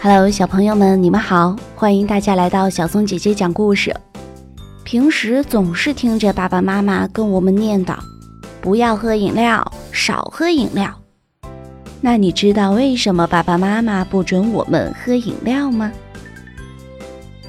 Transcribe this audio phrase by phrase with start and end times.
[0.00, 1.56] Hello，小朋友们，你们好！
[1.74, 3.92] 欢迎大家来到小松姐姐讲故事。
[4.84, 7.96] 平时总是听着爸爸妈妈跟我们念叨，
[8.60, 10.94] 不要喝饮料，少喝饮料。
[12.00, 15.90] 那你知道为什么爸爸妈妈不准我们喝饮料吗？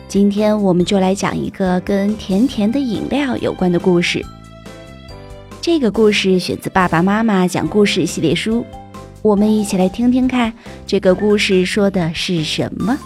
[0.07, 4.25] 今天我们就来讲一个跟甜甜的饮料有关的故事。
[5.61, 8.65] 这个故事选自《爸爸妈妈讲故事》系列书。
[9.21, 10.53] 我们一起来听听看，
[10.89, 12.97] 这个故事说的是什么？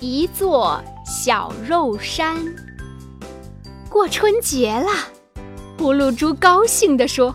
[0.00, 2.36] 一座小肉山。
[3.88, 4.90] 过春节了，
[5.78, 7.32] 呼噜猪高兴地说：“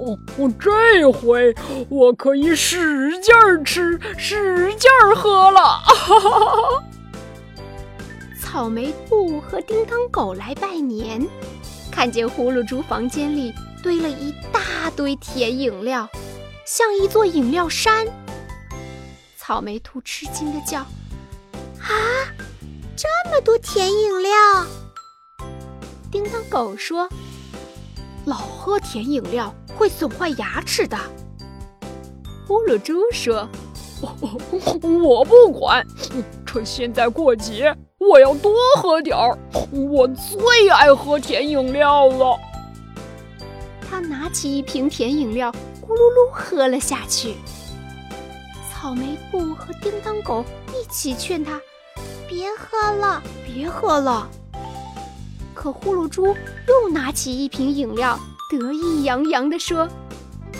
[0.00, 0.18] 哦，
[0.58, 1.54] 这回
[1.88, 5.80] 我可以使劲儿吃，使劲儿喝了！”
[8.42, 11.24] 草莓兔和叮当狗来拜年，
[11.88, 13.54] 看见呼噜猪房间里。
[13.84, 14.60] 堆了一大
[14.94, 16.08] 堆甜饮料，
[16.64, 18.06] 像一座饮料山。
[19.36, 20.80] 草莓兔吃惊的叫
[21.80, 21.92] ：“啊，
[22.96, 24.32] 这么多甜饮料！”
[26.10, 27.08] 叮当狗说
[28.24, 30.96] ：“老喝甜饮料会损坏牙齿的。”
[32.46, 33.48] 呼噜猪说
[35.02, 35.84] ：“我不管，
[36.46, 39.36] 趁现在过节，我要多喝点儿。
[39.72, 42.38] 我最爱喝甜饮料了。”
[43.88, 47.34] 他拿起一瓶甜饮料，咕噜噜喝了下去。
[48.70, 51.60] 草莓兔和叮当狗一起劝他
[52.28, 54.28] ：“别喝了，别喝了。”
[55.54, 56.26] 可呼噜猪
[56.68, 58.18] 又拿起一瓶饮料，
[58.50, 59.88] 得意洋洋地说：“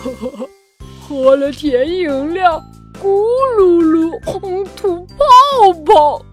[0.01, 0.49] 呵呵呵，
[1.07, 2.59] 喝了甜饮料，
[2.99, 3.25] 咕
[3.57, 6.25] 噜噜，吐泡泡。”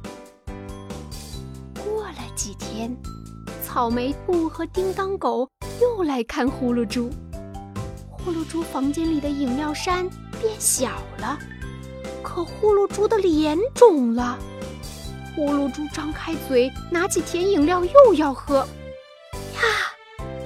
[1.84, 2.96] 过了几天，
[3.62, 5.46] 草莓兔和叮当狗。
[5.80, 7.10] 又来看呼噜猪，
[8.10, 10.08] 呼噜猪房间里的饮料山
[10.40, 11.38] 变小了，
[12.22, 14.38] 可呼噜猪的脸肿了。
[15.34, 18.58] 呼噜猪张开嘴，拿起甜饮料又要喝，
[19.54, 19.60] 呀，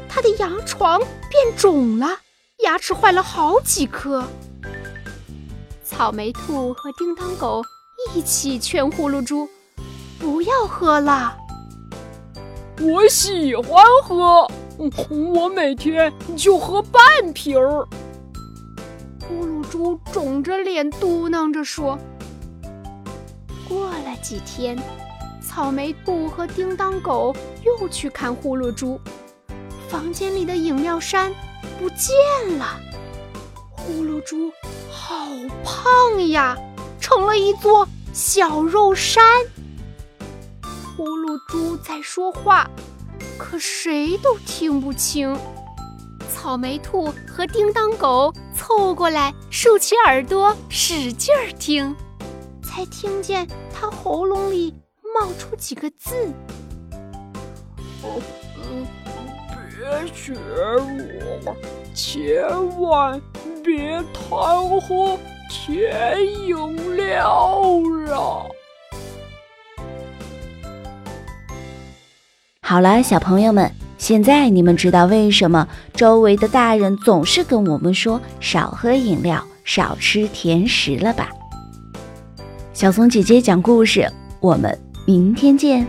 [0.09, 2.09] 他的牙床变肿了，
[2.65, 4.25] 牙齿坏了好几颗。
[5.85, 7.63] 草莓兔和叮当狗
[8.15, 9.49] 一起劝呼噜猪
[10.19, 11.37] 不要喝了。
[12.81, 14.47] 我喜欢喝。
[14.79, 17.01] 我每天就喝半
[17.33, 17.87] 瓶儿。
[19.27, 21.99] 呼噜猪肿着脸嘟囔着说
[23.69, 24.79] ：“过了几天，
[25.43, 27.35] 草莓兔和叮当狗
[27.65, 29.01] 又去看呼噜猪，
[29.89, 31.33] 房间里的饮料山
[31.79, 32.79] 不见了。
[33.73, 34.53] 呼噜猪
[34.91, 35.27] 好
[35.65, 36.57] 胖呀，
[37.01, 39.25] 成了一座小肉山。
[40.97, 42.71] 呼噜猪在说话。”
[43.39, 45.37] 可谁都听不清。
[46.33, 51.95] 草莓兔和叮当狗凑过来，竖起耳朵使劲儿听，
[52.63, 54.75] 才听见他喉咙里
[55.15, 56.15] 冒出几个字
[58.03, 58.21] ：“哦，
[58.57, 58.87] 嗯，
[59.71, 60.35] 别学
[61.45, 61.57] 我，
[61.95, 63.21] 千万
[63.65, 65.19] 别贪喝
[65.49, 67.56] 甜饮料
[72.69, 81.29] 好了，小朋友们，现在你们知道为什么周围的大人总是跟我们说少喝饮料、少吃甜食了吧？
[82.73, 84.11] 小松姐姐讲故事，
[84.41, 85.87] 我们明天见。